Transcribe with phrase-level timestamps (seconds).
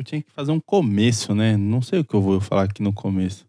[0.00, 1.58] Eu tinha que fazer um começo, né?
[1.58, 3.46] Não sei o que eu vou falar aqui no começo.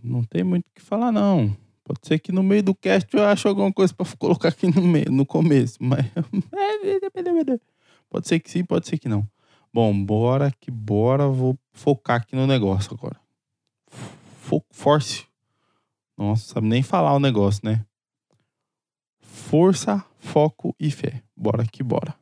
[0.00, 1.52] Não tem muito o que falar, não.
[1.82, 4.80] Pode ser que no meio do cast eu ache alguma coisa pra colocar aqui no,
[4.80, 6.06] meio, no começo, mas.
[8.08, 9.28] pode ser que sim, pode ser que não.
[9.72, 11.26] Bom, bora que bora.
[11.26, 13.20] Vou focar aqui no negócio agora.
[13.88, 15.26] Fo force.
[16.16, 17.84] Nossa, sabe nem falar o negócio, né?
[19.18, 21.20] Força, foco e fé.
[21.36, 22.14] Bora que bora.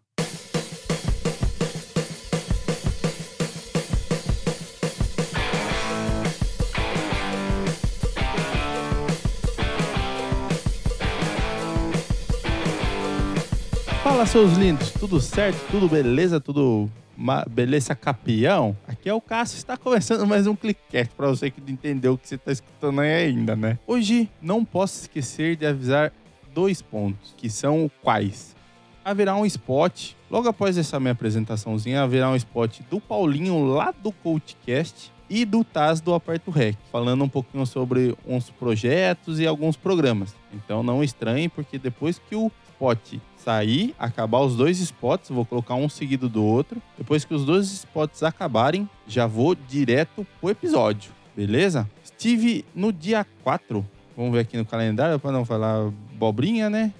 [14.12, 15.56] Fala, seus lindos, tudo certo?
[15.70, 16.38] Tudo beleza?
[16.38, 18.76] Tudo ma- beleza capião?
[18.86, 22.28] Aqui é o Cássio, está começando mais um clickcast para você que entendeu o que
[22.28, 23.78] você está escutando aí ainda, né?
[23.86, 26.12] Hoje não posso esquecer de avisar
[26.52, 28.54] dois pontos, que são quais?
[29.02, 34.12] Haverá um spot, logo após essa minha apresentaçãozinha, haverá um spot do Paulinho lá do
[34.12, 39.74] CoachCast e do Taz do Aperto Rec, falando um pouquinho sobre uns projetos e alguns
[39.74, 40.34] programas.
[40.52, 42.52] Então não estranhe, porque depois que o
[42.82, 46.82] spot sair, acabar os dois spots, vou colocar um seguido do outro.
[46.98, 51.88] Depois que os dois spots acabarem, já vou direto pro episódio, beleza?
[52.02, 56.92] Estive no dia 4, vamos ver aqui no calendário para não falar bobrinha, né?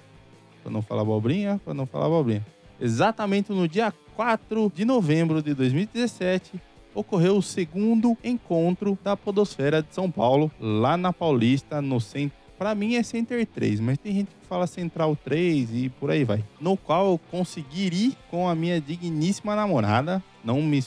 [0.61, 2.45] Para não falar bobrinha, para não falar bobrinha.
[2.79, 6.61] Exatamente no dia 4 de novembro de 2017,
[6.95, 12.42] ocorreu o segundo encontro da Podosfera de São Paulo, lá na Paulista, no centro.
[12.63, 16.23] Para mim é Center 3, mas tem gente que fala Central 3 e por aí
[16.23, 16.41] vai.
[16.61, 20.23] No qual eu consegui ir com a minha digníssima namorada.
[20.41, 20.81] Não me.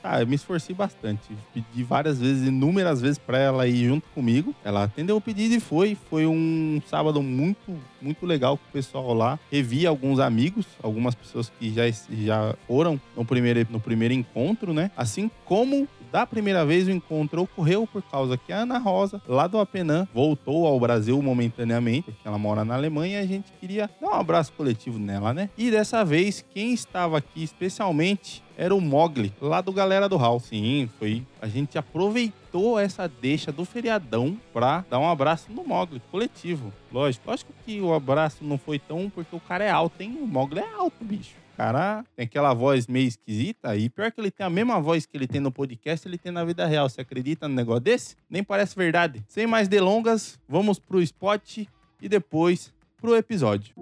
[0.00, 1.36] Ah, eu me esforcei bastante.
[1.52, 4.54] Pedi várias vezes, inúmeras vezes para ela ir junto comigo.
[4.64, 5.98] Ela atendeu o pedido e foi.
[6.08, 9.40] Foi um sábado muito, muito legal com o pessoal lá.
[9.50, 11.82] Revi alguns amigos, algumas pessoas que já,
[12.12, 14.92] já foram no primeiro, no primeiro encontro, né?
[14.96, 19.46] Assim como da primeira vez o encontro ocorreu por causa que a Ana Rosa, lá
[19.46, 23.90] do Apenã, voltou ao Brasil momentaneamente, porque ela mora na Alemanha e a gente queria
[24.00, 25.50] dar um abraço coletivo nela, né?
[25.56, 30.40] E dessa vez, quem estava aqui especialmente era o Mogli, lá do Galera do Hall.
[30.40, 31.24] Sim, foi.
[31.40, 36.72] A gente aproveitou essa deixa do feriadão pra dar um abraço no Mogli, coletivo.
[36.92, 40.18] Lógico, lógico que o abraço não foi tão porque o cara é alto, hein?
[40.20, 41.36] O Mogli é alto, bicho.
[41.58, 45.04] O cara tem aquela voz meio esquisita e pior que ele tem a mesma voz
[45.04, 46.88] que ele tem no podcast, ele tem na vida real.
[46.88, 48.14] Você acredita no negócio desse?
[48.30, 49.24] Nem parece verdade.
[49.26, 51.66] Sem mais delongas, vamos pro spot
[52.00, 53.74] e depois pro episódio.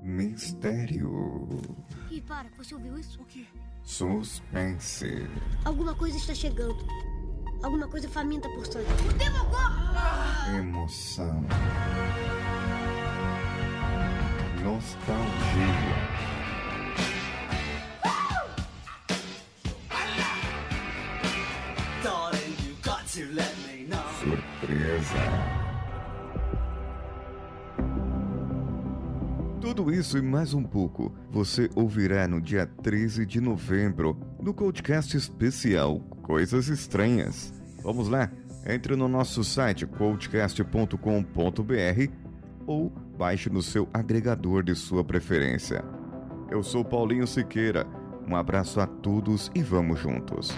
[0.00, 1.48] Mistério.
[2.08, 3.20] Ih, para, você ouviu isso?
[3.20, 3.44] O quê?
[3.82, 5.26] Suspense.
[5.64, 6.86] Alguma coisa está chegando.
[7.64, 8.86] Alguma coisa faminta por sangue.
[10.56, 11.44] Emoção.
[14.62, 16.39] Nostalgia.
[24.20, 25.16] Surpresa.
[29.60, 35.16] Tudo isso e mais um pouco você ouvirá no dia 13 de novembro no podcast
[35.16, 37.52] especial Coisas Estranhas.
[37.82, 38.30] Vamos lá?
[38.64, 42.12] Entre no nosso site coachcast.com.br
[42.64, 45.84] ou baixe no seu agregador de sua preferência.
[46.48, 47.88] Eu sou Paulinho Siqueira.
[48.28, 50.56] Um abraço a todos e vamos juntos.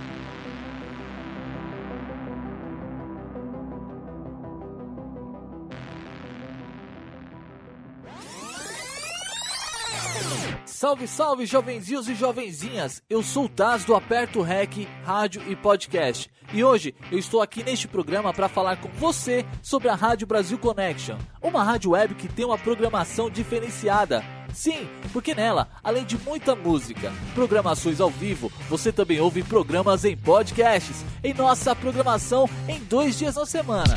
[10.83, 13.05] Salve, salve, jovenzinhos e jovenzinhas!
[13.09, 16.29] Eu sou o Taz do Aperto Rec, Rádio e Podcast.
[16.53, 20.59] E hoje eu estou aqui neste programa para falar com você sobre a Rádio Brasil
[20.59, 24.25] Connection, uma rádio web que tem uma programação diferenciada.
[24.53, 30.17] Sim, porque nela, além de muita música, programações ao vivo, você também ouve programas em
[30.17, 33.95] podcasts, em nossa programação em dois dias na semana.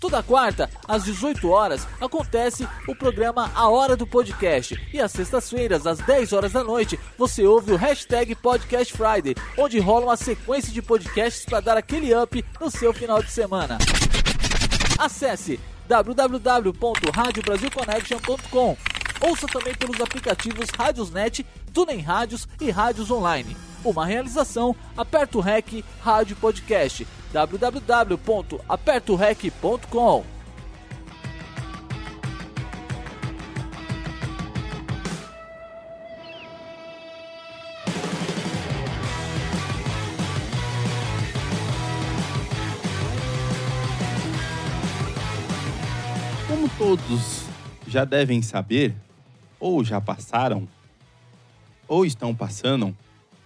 [0.00, 4.80] Toda quarta, às 18 horas, acontece o programa A Hora do Podcast.
[4.92, 9.80] E às sextas-feiras, às 10 horas da noite, você ouve o hashtag Podcast Friday, onde
[9.80, 13.76] rola uma sequência de podcasts para dar aquele up no seu final de semana.
[14.98, 15.58] Acesse
[15.88, 18.76] www.radiobrasilconnection.com
[19.20, 23.56] Ouça também pelos aplicativos Rádiosnet, TuneIn Rádios e Rádios Online.
[23.84, 30.24] Uma realização Aperto Rec Rádio Podcast www.apertorec.com
[46.46, 47.46] Como todos
[47.86, 48.94] já devem saber,
[49.60, 50.66] ou já passaram,
[51.86, 52.96] ou estão passando,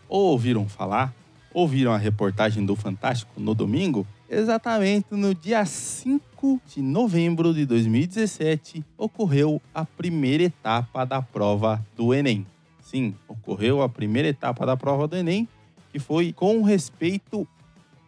[0.09, 1.13] ou ouviram falar,
[1.53, 8.85] ouviram a reportagem do Fantástico no domingo, exatamente no dia 5 de novembro de 2017
[8.97, 12.47] ocorreu a primeira etapa da prova do Enem.
[12.81, 15.49] Sim, ocorreu a primeira etapa da prova do Enem,
[15.91, 17.47] que foi com respeito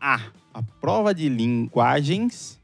[0.01, 0.21] a
[0.55, 2.61] a prova de linguagens,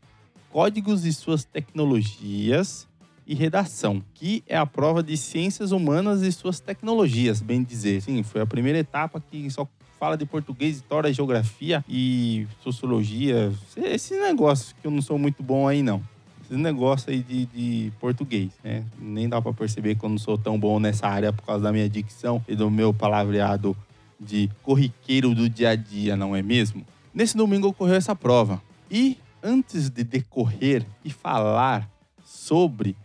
[0.53, 2.89] códigos e suas tecnologias
[3.27, 8.01] e redação, que é a prova de ciências humanas e suas tecnologias, bem dizer.
[8.01, 9.69] Sim, foi a primeira etapa que só
[10.01, 13.53] fala de português, história, geografia e sociologia.
[13.77, 16.03] Esse negócio que eu não sou muito bom aí, não.
[16.43, 18.83] Esse negócio aí de, de português, né?
[18.99, 21.71] Nem dá para perceber que eu não sou tão bom nessa área por causa da
[21.71, 23.77] minha dicção e do meu palavreado
[24.19, 26.83] de corriqueiro do dia a dia, não é mesmo?
[27.13, 28.63] Nesse domingo ocorreu essa prova.
[28.91, 31.87] E antes de decorrer e falar
[32.25, 32.97] sobre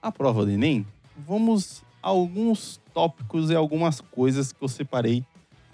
[0.00, 0.86] a prova do Enem,
[1.26, 5.24] vamos a alguns tópicos e algumas coisas que eu separei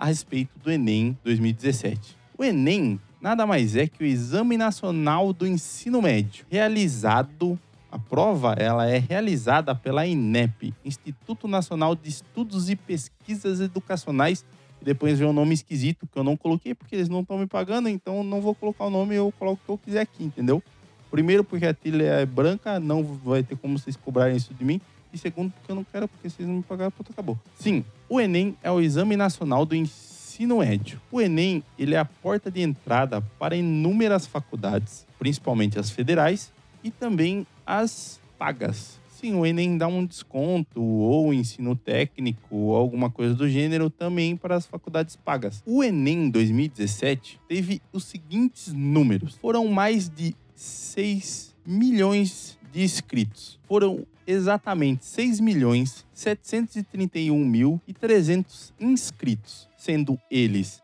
[0.00, 2.16] a respeito do Enem 2017.
[2.38, 7.58] O Enem nada mais é que o Exame Nacional do Ensino Médio, realizado
[7.92, 14.44] a prova ela é realizada pela INEP, Instituto Nacional de Estudos e Pesquisas Educacionais
[14.80, 17.46] e depois vem um nome esquisito que eu não coloquei porque eles não estão me
[17.46, 20.62] pagando, então não vou colocar o nome, eu coloco o que eu quiser aqui, entendeu?
[21.10, 24.80] Primeiro, porque a trilha é branca, não vai ter como vocês cobrarem isso de mim.
[25.12, 27.36] E segundo, porque eu não quero, porque vocês não me pagaram, puta, acabou.
[27.58, 31.00] Sim, o Enem é o Exame Nacional do Ensino Médio.
[31.12, 36.52] O Enem, ele é a porta de entrada para inúmeras faculdades, principalmente as federais
[36.82, 38.98] e também as pagas.
[39.08, 44.36] Sim, o Enem dá um desconto ou ensino técnico ou alguma coisa do gênero também
[44.36, 45.62] para as faculdades pagas.
[45.64, 53.58] O Enem 2017 teve os seguintes números: foram mais de 6 milhões de inscritos.
[53.66, 60.80] Foram exatamente 6 milhões 731 mil e 300 inscritos, sendo eles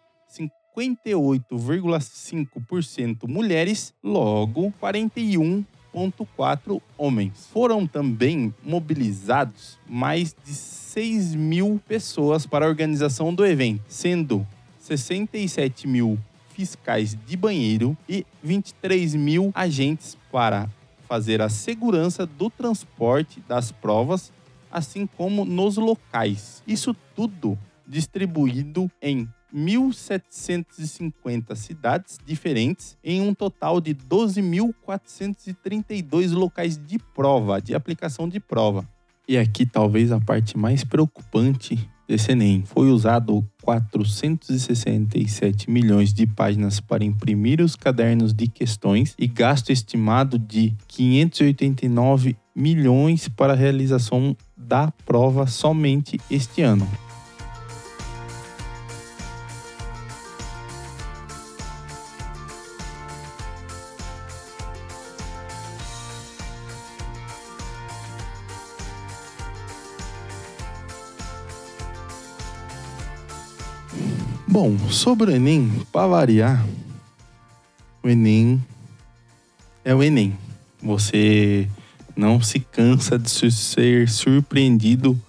[0.77, 7.49] 58,5% mulheres, logo 41,4 homens.
[7.53, 14.47] Foram também mobilizados mais de 6 mil pessoas para a organização do evento, sendo
[14.79, 16.19] 67 mil
[16.51, 20.69] fiscais de banheiro e 23 mil agentes para
[21.07, 24.31] fazer a segurança do transporte das provas,
[24.71, 26.63] assim como nos locais.
[26.67, 37.63] Isso tudo distribuído em 1.750 cidades diferentes, em um total de 12.432 locais de prova,
[37.63, 38.87] de aplicação de prova.
[39.29, 42.63] E aqui talvez a parte mais preocupante desse Enem.
[42.67, 50.39] Foi usado 467 milhões de páginas para imprimir os cadernos de questões e gasto estimado
[50.39, 56.89] de 589 milhões para a realização da prova somente este ano.
[74.49, 76.65] Bom, sobre o Enem, para variar,
[78.01, 78.63] o Enem
[79.85, 80.39] é o Enem.
[80.81, 81.69] Você
[82.17, 85.21] não se cansa de ser surpreendido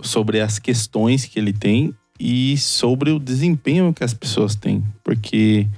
[0.00, 4.82] sobre as questões que ele tem e sobre o desempenho que as pessoas têm.
[5.04, 5.68] Porque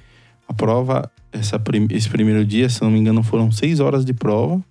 [0.49, 4.65] a prova, essa, esse primeiro dia, se não me engano, foram seis horas de prova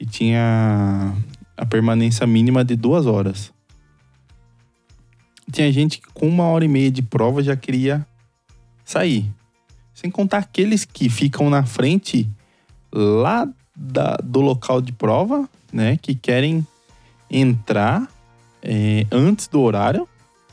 [0.00, 1.14] e tinha
[1.54, 3.54] a permanência mínima de duas horas
[5.50, 8.06] tinha gente que com uma hora e meia de prova já queria
[8.84, 9.30] sair.
[9.94, 12.28] Sem contar aqueles que ficam na frente
[12.92, 15.96] lá da, do local de prova, né?
[15.96, 16.66] Que querem
[17.30, 18.08] entrar
[18.62, 20.08] é, antes do horário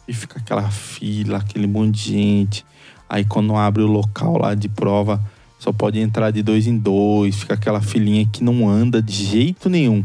[0.07, 2.65] e fica aquela fila, aquele monte de gente.
[3.09, 5.23] Aí quando abre o local lá de prova,
[5.59, 9.69] só pode entrar de dois em dois, fica aquela filinha que não anda de jeito
[9.69, 10.03] nenhum.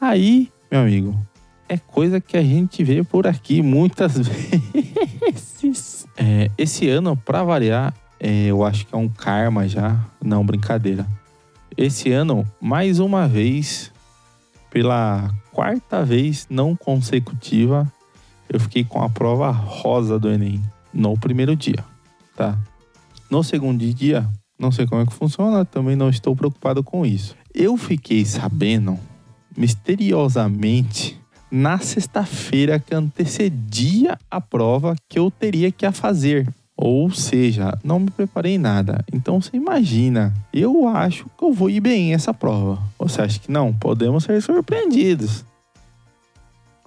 [0.00, 1.26] Aí, meu amigo,
[1.72, 6.06] é coisa que a gente vê por aqui muitas vezes.
[6.18, 9.98] É, esse ano, para variar, é, eu acho que é um karma já.
[10.22, 11.06] Não, brincadeira.
[11.74, 13.90] Esse ano, mais uma vez,
[14.70, 17.90] pela quarta vez não consecutiva,
[18.50, 20.62] eu fiquei com a prova rosa do Enem
[20.92, 21.82] no primeiro dia,
[22.36, 22.58] tá?
[23.30, 27.34] No segundo dia, não sei como é que funciona, também não estou preocupado com isso.
[27.54, 29.00] Eu fiquei sabendo
[29.56, 31.21] misteriosamente
[31.52, 36.48] na sexta-feira que antecedia a prova que eu teria que a fazer.
[36.74, 39.04] Ou seja, não me preparei nada.
[39.12, 42.82] Então você imagina, eu acho que eu vou ir bem essa prova.
[42.98, 43.70] Você acha que não?
[43.70, 45.44] Podemos ser surpreendidos.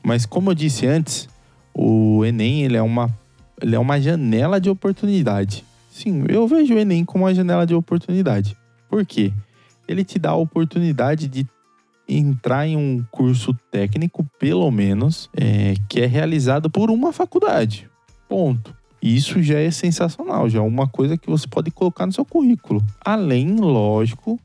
[0.03, 1.29] Mas como eu disse antes,
[1.72, 3.13] o Enem ele é uma
[3.62, 5.63] ele é uma janela de oportunidade.
[5.91, 8.57] Sim, eu vejo o Enem como uma janela de oportunidade.
[8.89, 9.31] Por quê?
[9.88, 11.45] Ele te dá a oportunidade de
[12.08, 17.90] entrar em um curso técnico, pelo menos, é, que é realizado por uma faculdade.
[18.28, 18.76] Ponto.
[19.02, 22.84] Isso já é sensacional, já é uma coisa que você pode colocar no seu currículo.
[23.04, 24.40] Além, lógico,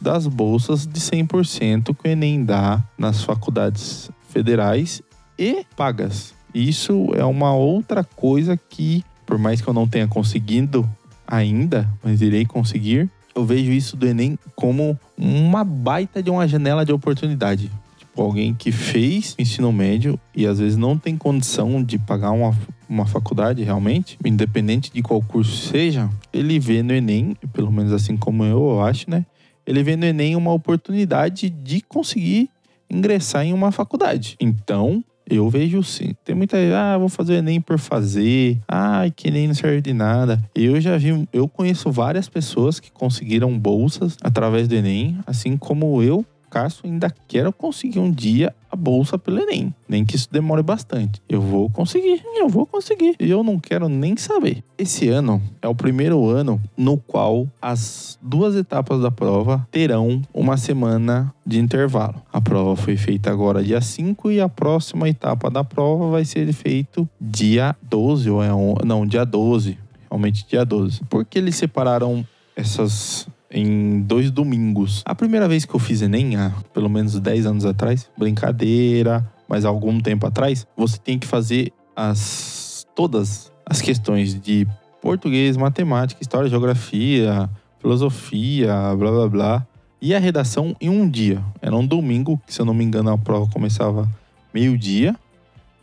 [0.00, 5.02] das bolsas de 100% que o Enem dá nas faculdades federais
[5.38, 6.34] e pagas.
[6.54, 10.88] Isso é uma outra coisa que, por mais que eu não tenha conseguido
[11.26, 16.84] ainda, mas irei conseguir, eu vejo isso do Enem como uma baita de uma janela
[16.84, 17.70] de oportunidade.
[17.98, 22.56] Tipo, alguém que fez ensino médio e às vezes não tem condição de pagar uma,
[22.88, 28.16] uma faculdade realmente, independente de qual curso seja, ele vê no Enem, pelo menos assim
[28.16, 29.26] como eu, eu acho, né?
[29.66, 32.48] Ele vê no Enem uma oportunidade de conseguir
[32.88, 34.36] ingressar em uma faculdade.
[34.40, 36.14] Então, eu vejo sim.
[36.24, 38.58] Tem muita ah, vou fazer o Enem por fazer.
[38.66, 40.42] Ai, que Enem não serve de nada.
[40.54, 46.02] Eu já vi, eu conheço várias pessoas que conseguiram bolsas através do Enem, assim como
[46.02, 49.74] eu Cássio ainda quero conseguir um dia a bolsa pelo Enem.
[49.88, 51.22] Nem que isso demore bastante.
[51.28, 53.16] Eu vou conseguir, eu vou conseguir.
[53.18, 54.62] E eu não quero nem saber.
[54.76, 60.56] Esse ano é o primeiro ano no qual as duas etapas da prova terão uma
[60.56, 62.22] semana de intervalo.
[62.32, 66.52] A prova foi feita agora dia 5 e a próxima etapa da prova vai ser
[66.52, 69.78] feita dia 12 ou é um, não, dia 12.
[70.10, 71.04] Realmente dia 12.
[71.04, 72.26] Por que eles separaram
[72.56, 75.02] essas em dois domingos.
[75.04, 79.64] A primeira vez que eu fiz Enem, há pelo menos 10 anos atrás, brincadeira, mas
[79.64, 84.66] há algum tempo atrás, você tem que fazer as todas as questões de
[85.00, 87.48] português, matemática, história, geografia,
[87.80, 89.66] filosofia, blá blá blá,
[90.00, 91.42] e a redação em um dia.
[91.60, 94.08] Era um domingo, que se eu não me engano a prova começava
[94.52, 95.16] meio-dia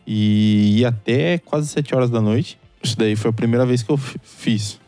[0.05, 2.59] e ia até quase 7 horas da noite.
[2.83, 4.79] Isso daí foi a primeira vez que eu fiz.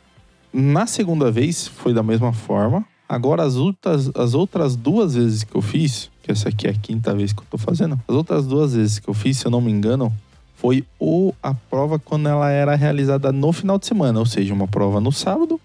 [0.59, 2.83] Na segunda vez foi da mesma forma.
[3.07, 6.73] Agora, as outras, as outras duas vezes que eu fiz, que essa aqui é a
[6.73, 9.51] quinta vez que eu tô fazendo, as outras duas vezes que eu fiz, se eu
[9.51, 10.11] não me engano,
[10.55, 14.67] foi o, a prova quando ela era realizada no final de semana, ou seja, uma
[14.67, 15.61] prova no sábado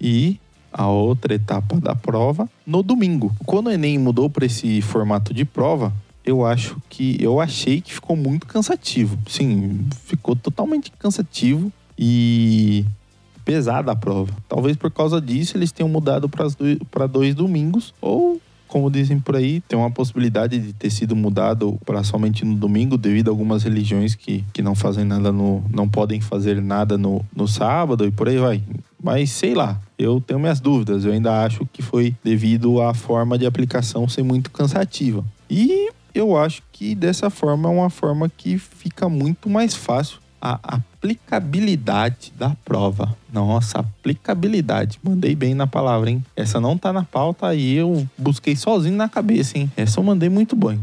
[0.00, 0.40] e
[0.72, 3.30] a outra etapa da prova no domingo.
[3.44, 5.92] Quando o Enem mudou para esse formato de prova,
[6.24, 9.18] eu acho que eu achei que ficou muito cansativo.
[9.28, 12.86] Sim, ficou totalmente cansativo e
[13.44, 14.32] pesada a prova.
[14.48, 16.28] Talvez por causa disso eles tenham mudado
[16.90, 21.78] para dois domingos, ou, como dizem por aí, tem uma possibilidade de ter sido mudado
[21.84, 25.62] para somente no domingo, devido a algumas religiões que, que não fazem nada no.
[25.70, 28.62] não podem fazer nada no, no sábado e por aí vai.
[29.02, 31.04] Mas sei lá, eu tenho minhas dúvidas.
[31.04, 35.22] Eu ainda acho que foi devido à forma de aplicação ser muito cansativa.
[35.50, 40.80] E eu acho que dessa forma é uma forma que fica muito mais fácil a
[41.04, 43.14] aplicabilidade da prova.
[43.30, 44.98] Nossa, aplicabilidade.
[45.02, 46.24] Mandei bem na palavra, hein?
[46.34, 49.70] Essa não tá na pauta e eu busquei sozinho na cabeça, hein?
[49.76, 50.80] Essa eu mandei muito bem.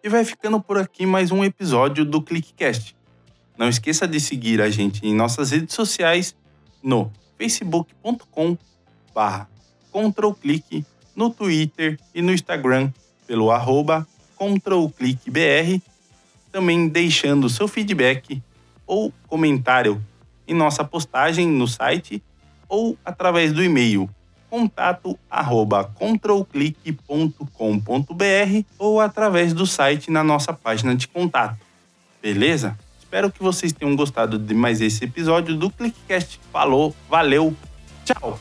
[0.00, 2.94] E vai ficando por aqui mais um episódio do ClickCast.
[3.58, 6.36] Não esqueça de seguir a gente em nossas redes sociais
[6.80, 8.56] no facebook.com
[9.14, 9.48] barra
[9.90, 12.90] controlclick, no Twitter e no Instagram
[13.26, 15.80] pelo arroba controlclickbr,
[16.50, 18.42] também deixando seu feedback
[18.86, 20.02] ou comentário
[20.46, 22.22] em nossa postagem no site
[22.68, 24.10] ou através do e-mail
[24.54, 31.58] contato arroba controlclick.com.br ou através do site na nossa página de contato.
[32.22, 32.78] Beleza?
[33.14, 36.40] Espero que vocês tenham gostado de mais esse episódio do ClickCast.
[36.52, 37.54] Falou, valeu,
[38.04, 38.40] tchau!